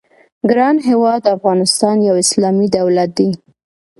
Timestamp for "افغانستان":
1.35-1.97